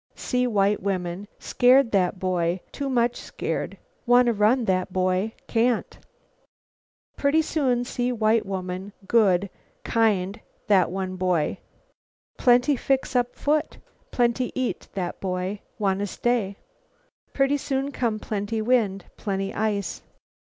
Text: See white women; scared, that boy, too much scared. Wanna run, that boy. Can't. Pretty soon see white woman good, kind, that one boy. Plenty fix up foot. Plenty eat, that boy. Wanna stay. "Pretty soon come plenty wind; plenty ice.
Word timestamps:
See 0.15 0.47
white 0.47 0.81
women; 0.81 1.27
scared, 1.37 1.91
that 1.91 2.17
boy, 2.17 2.61
too 2.71 2.89
much 2.89 3.17
scared. 3.17 3.77
Wanna 4.07 4.33
run, 4.33 4.65
that 4.65 4.91
boy. 4.91 5.33
Can't. 5.45 5.99
Pretty 7.17 7.43
soon 7.43 7.85
see 7.85 8.11
white 8.11 8.43
woman 8.43 8.93
good, 9.07 9.51
kind, 9.83 10.39
that 10.65 10.89
one 10.89 11.17
boy. 11.17 11.59
Plenty 12.35 12.75
fix 12.75 13.15
up 13.15 13.35
foot. 13.35 13.77
Plenty 14.09 14.51
eat, 14.55 14.87
that 14.95 15.19
boy. 15.19 15.61
Wanna 15.77 16.07
stay. 16.07 16.55
"Pretty 17.33 17.57
soon 17.57 17.91
come 17.91 18.17
plenty 18.17 18.59
wind; 18.59 19.05
plenty 19.17 19.53
ice. 19.53 20.01